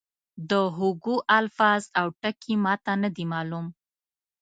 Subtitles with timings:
[0.49, 3.65] د هوګو الفاظ او ټکي ما ته نه دي معلوم.